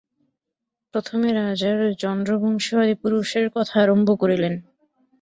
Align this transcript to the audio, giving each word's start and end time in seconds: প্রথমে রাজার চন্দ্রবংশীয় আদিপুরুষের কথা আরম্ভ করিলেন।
প্রথমে 0.93 1.29
রাজার 1.33 1.79
চন্দ্রবংশীয় 2.01 2.79
আদিপুরুষের 2.83 3.45
কথা 3.55 3.75
আরম্ভ 3.83 4.07
করিলেন। 4.21 4.53